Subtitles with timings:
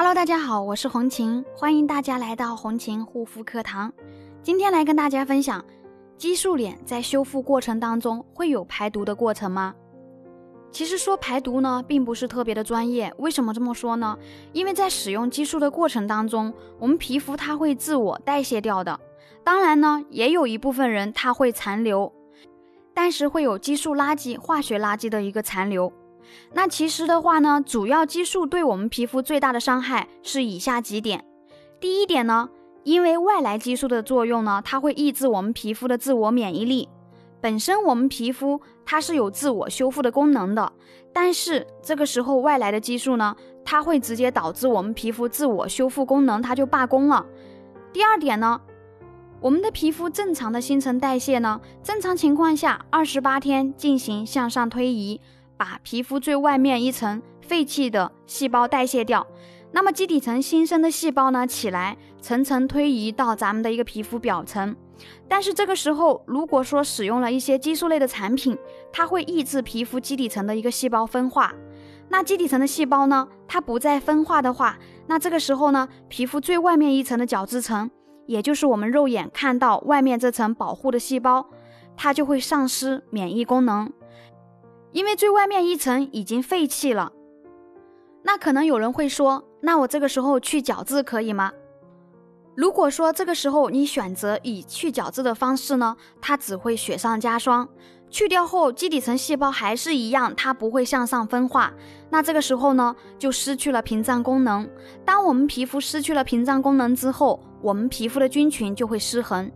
[0.00, 3.92] Hello，大家好，我是红琴，欢迎大家来到红琴护肤课堂。
[4.42, 5.62] 今天来跟大家分享，
[6.16, 9.74] 激素脸在修复过程当中会有排毒的过程吗？
[10.72, 13.12] 其实说排毒呢，并不是特别的专业。
[13.18, 14.16] 为什么这么说呢？
[14.54, 18.98] 因为在使用激素的过程当中，我们皮肤它会自我代谢掉的。
[19.44, 22.10] 当然呢，也有一部分人它会残留，
[22.94, 25.92] 但是会有激素垃圾、化学垃圾的一个残留。
[26.52, 31.24] 那其实的话呢，主要激素对我们皮肤最大的伤害是以下几点。
[31.80, 32.50] 第一点呢，
[32.84, 36.88] 因为外来激素的作用呢，它会抑制我们皮肤的自我免疫力。
[37.40, 40.70] 本身我们皮肤它是有自我修复的功能的，
[41.10, 47.24] 但是这个时候外来的激素呢，它会直接导致我们皮肤自我修复功能它就罢工了。
[47.94, 48.60] 第二点呢，
[49.40, 55.18] 我们的皮肤正常的新陈代谢呢，正常情况下二十八天进行向上推移。
[55.60, 59.26] 把皮肤最外面一层废弃的细胞代谢掉，
[59.72, 64.74] 那么基底层新生的细胞呢起来，层层推移到咱们的一个皮肤表层。
[65.28, 68.56] 但是这个时候，如果说使用了一些激素类的产品，
[68.90, 71.52] 它会抑制皮肤基底层的一个细胞分化。
[72.08, 77.90] 那基底层的细胞呢，它不再分化的话，那这个时候呢，皮肤最外面一层的角质层，
[78.24, 81.50] 也就是我们肉眼看到外面这层保护的细胞，
[81.98, 83.92] 它就会丧失免疫功能。
[84.92, 87.12] 因为最外面一层已经废弃了，
[88.22, 91.52] 那可能有人会说，那我这个时候去角质可以吗？
[92.56, 97.68] 如果说这个时候你选择以去角质的方式呢，它只会雪上加霜。
[98.10, 101.72] 去掉后，基底层细胞还是一样，它不会向上分化。
[102.10, 104.68] 那这个时候呢，就失去了屏障功能。
[105.04, 109.48] 当我们皮肤失去了屏障功能之后，我们皮肤的菌群就会失衡。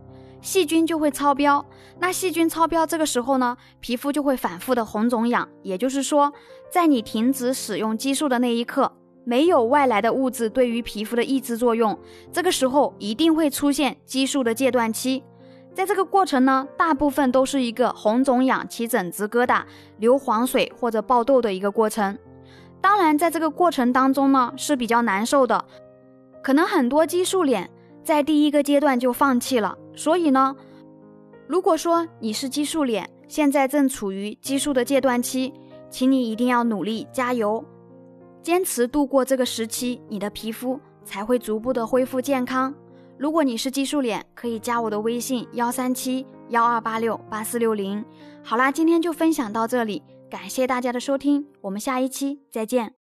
[0.45, 1.65] 细菌就会超标，
[1.99, 5.49] 那细菌超标这个时候呢，皮肤就会反复的红肿痒。
[5.63, 6.31] 也就是说，
[6.69, 8.91] 在你停止使用激素的那一刻，
[9.23, 11.97] 没有外来的物质对于皮肤的抑制作用，
[12.31, 15.23] 这个时候一定会出现激素的戒断期。
[15.73, 19.63] 在这个过程呢，大部分都是一个红肿痒、起疹子、疙瘩、
[19.97, 22.15] 流黄水或者爆痘的一个过程。
[22.79, 25.65] 当然，在这个过程当中呢，是比较难受的，
[26.43, 27.71] 可能很多激素脸。
[28.03, 30.55] 在第一个阶段就放弃了，所以呢，
[31.47, 35.53] 如果说你是激素脸，现在正处于激素的戒断期，
[35.89, 37.63] 请你一定要努力加油，
[38.41, 42.73] 坚持度过这个时期，你的皮肤才会逐步的恢复健康。
[43.17, 48.03] 如果你是激素脸，可以加我的微信幺三七幺二八六八四六零。
[48.43, 52.95] 好啦，今天就分享到这里，感谢大家的收听，我们下一期再见。